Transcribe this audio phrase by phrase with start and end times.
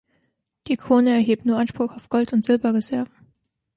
[0.65, 3.13] Die Krone erhebt nur Anspruch auf Gold- und Silberreserven.